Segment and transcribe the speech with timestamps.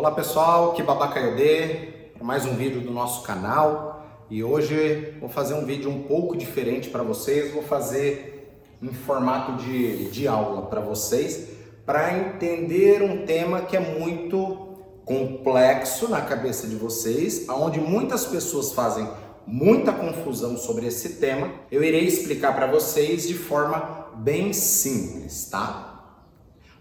[0.00, 5.52] Olá pessoal, que Babacaiodê, para mais um vídeo do nosso canal e hoje vou fazer
[5.52, 8.50] um vídeo um pouco diferente para vocês, vou fazer
[8.80, 11.48] em formato de, de aula para vocês,
[11.84, 18.72] para entender um tema que é muito complexo na cabeça de vocês, onde muitas pessoas
[18.72, 19.06] fazem
[19.46, 21.52] muita confusão sobre esse tema.
[21.70, 26.16] Eu irei explicar para vocês de forma bem simples, tá?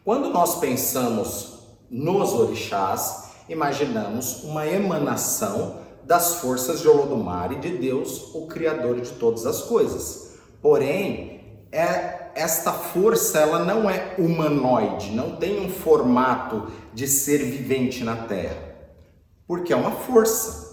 [0.05, 1.58] Quando nós pensamos
[1.89, 9.45] nos orixás, imaginamos uma emanação das forças de Olodumare, de Deus, o Criador de todas
[9.45, 10.37] as coisas.
[10.61, 11.39] Porém,
[11.71, 18.15] é, esta força ela não é humanoide, não tem um formato de ser vivente na
[18.15, 18.75] Terra,
[19.47, 20.69] porque é uma força.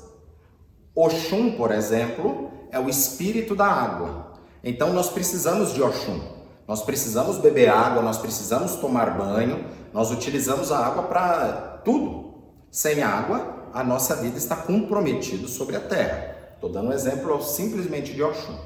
[0.94, 4.32] Oxum, por exemplo, é o espírito da água.
[4.64, 6.35] Então nós precisamos de Oxum.
[6.66, 12.34] Nós precisamos beber água, nós precisamos tomar banho, nós utilizamos a água para tudo.
[12.70, 16.36] Sem água, a nossa vida está comprometida sobre a terra.
[16.54, 18.56] Estou dando um exemplo simplesmente de Oxum.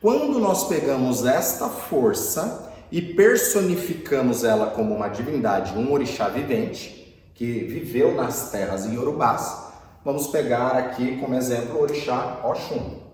[0.00, 6.98] Quando nós pegamos esta força e personificamos ela como uma divindade, um orixá vivente,
[7.34, 9.70] que viveu nas terras iorubás,
[10.04, 13.07] vamos pegar aqui como exemplo o orixá Oxum.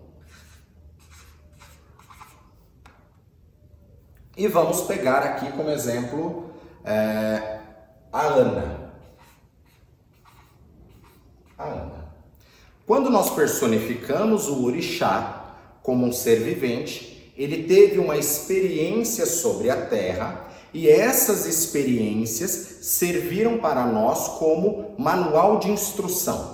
[4.36, 6.50] E vamos pegar aqui como exemplo
[6.84, 7.58] é,
[8.12, 8.92] a Ana.
[11.56, 12.04] A Ana.
[12.86, 19.86] Quando nós personificamos o orixá como um ser vivente, ele teve uma experiência sobre a
[19.86, 22.50] terra e essas experiências
[22.82, 26.53] serviram para nós como manual de instrução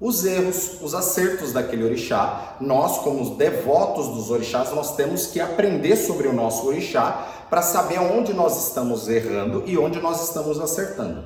[0.00, 2.56] os erros, os acertos daquele orixá.
[2.60, 7.98] Nós, como devotos dos orixás, nós temos que aprender sobre o nosso orixá para saber
[7.98, 11.24] onde nós estamos errando e onde nós estamos acertando.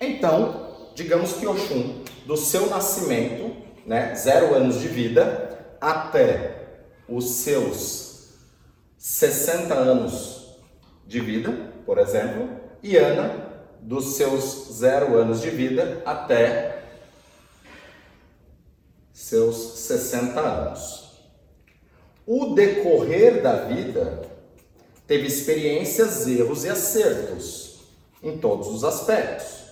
[0.00, 3.54] Então, digamos que Oxum, do seu nascimento,
[3.86, 6.56] né, zero anos de vida, até
[7.08, 8.30] os seus
[8.98, 10.56] 60 anos
[11.06, 12.48] de vida, por exemplo,
[12.82, 13.46] e Ana,
[13.80, 16.75] dos seus zero anos de vida até
[19.26, 21.04] seus 60 anos.
[22.24, 24.22] O decorrer da vida
[25.04, 27.80] teve experiências, erros e acertos
[28.22, 29.64] em todos os aspectos.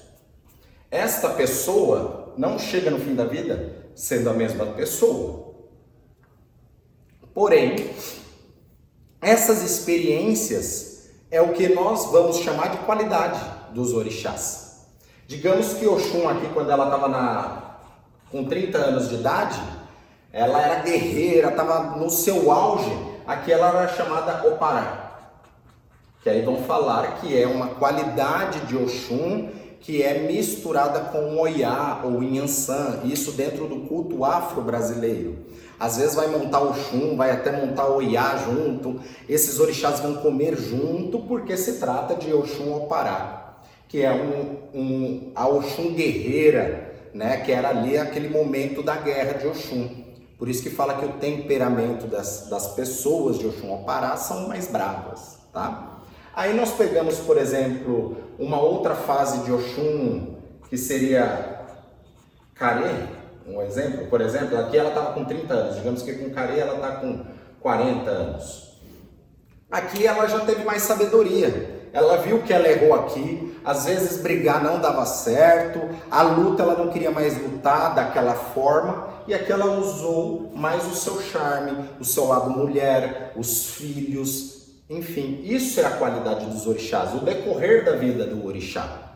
[0.90, 5.54] Esta pessoa não chega no fim da vida sendo a mesma pessoa.
[7.32, 7.94] Porém,
[9.20, 13.40] essas experiências é o que nós vamos chamar de qualidade
[13.72, 14.88] dos orixás.
[15.28, 17.73] Digamos que Oxum aqui, quando ela estava na
[18.34, 19.62] com 30 anos de idade,
[20.32, 22.90] ela era guerreira, estava no seu auge,
[23.24, 25.20] aqui ela era chamada Opará.
[26.20, 32.00] Que aí vão falar que é uma qualidade de Oxum que é misturada com Oiá
[32.02, 35.36] ou Inhansã, isso dentro do culto afro-brasileiro.
[35.78, 41.20] Às vezes vai montar Oxum, vai até montar Oiá junto, esses orixás vão comer junto
[41.20, 47.52] porque se trata de Oxum Opará, que é um, um, a Oxum guerreira, né, que
[47.52, 50.02] era ali aquele momento da guerra de Oxum.
[50.36, 54.66] Por isso que fala que o temperamento das, das pessoas de Oxum Opará são mais
[54.66, 56.00] bravas, tá?
[56.34, 60.34] Aí nós pegamos, por exemplo, uma outra fase de Oxum,
[60.68, 61.60] que seria
[62.54, 62.90] Carê,
[63.46, 66.74] um exemplo, por exemplo, aqui ela estava com 30 anos, digamos que com Carê ela
[66.74, 67.24] está com
[67.60, 68.80] 40 anos.
[69.70, 74.62] Aqui ela já teve mais sabedoria, ela viu que ela errou aqui, às vezes brigar
[74.62, 79.78] não dava certo, a luta ela não queria mais lutar daquela forma, e aqui ela
[79.78, 85.92] usou mais o seu charme, o seu lado mulher, os filhos, enfim, isso é a
[85.92, 89.14] qualidade dos orixás, o decorrer da vida do orixá.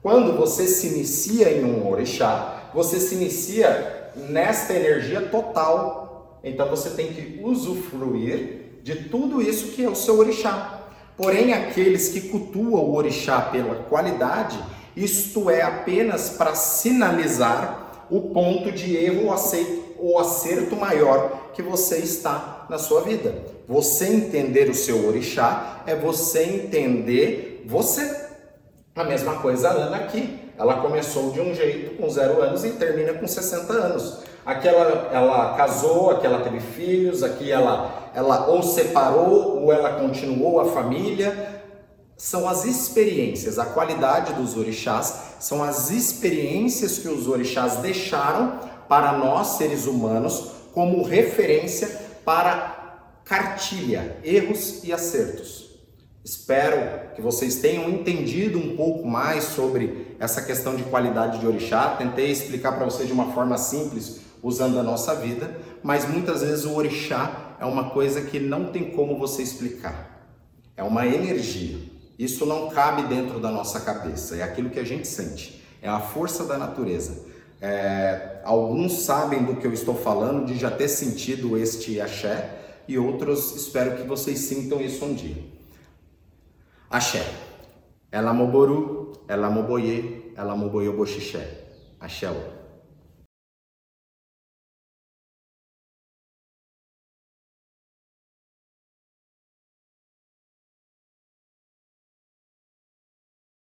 [0.00, 6.38] Quando você se inicia em um orixá, você se inicia nesta energia total.
[6.42, 10.79] Então você tem que usufruir de tudo isso que é o seu orixá.
[11.20, 14.58] Porém, aqueles que cultuam o orixá pela qualidade,
[14.96, 19.30] isto é apenas para sinalizar o ponto de erro
[19.98, 23.34] ou acerto maior que você está na sua vida.
[23.68, 28.28] Você entender o seu orixá é você entender você.
[28.96, 30.38] A mesma coisa a Ana aqui.
[30.58, 34.20] Ela começou de um jeito com zero anos e termina com 60 anos.
[34.44, 40.00] Aqui ela, ela casou, aqui ela teve filhos, aqui ela, ela ou separou ou ela
[40.00, 41.62] continuou a família.
[42.16, 49.12] São as experiências, a qualidade dos orixás, são as experiências que os orixás deixaram para
[49.12, 51.88] nós, seres humanos, como referência
[52.24, 52.80] para
[53.24, 55.70] cartilha, erros e acertos.
[56.22, 61.96] Espero que vocês tenham entendido um pouco mais sobre essa questão de qualidade de orixá.
[61.96, 66.66] Tentei explicar para vocês de uma forma simples, usando a nossa vida, mas muitas vezes
[66.66, 70.26] o orixá é uma coisa que não tem como você explicar.
[70.74, 71.78] É uma energia.
[72.18, 76.00] Isso não cabe dentro da nossa cabeça, é aquilo que a gente sente, é a
[76.00, 77.26] força da natureza.
[77.60, 82.56] É, alguns sabem do que eu estou falando, de já ter sentido este axé,
[82.88, 85.44] e outros espero que vocês sintam isso um dia.
[86.88, 87.24] Axé.
[88.10, 91.58] Ela moboru, ela moboye, ela moboyo boxixé.
[92.00, 92.28] Axé.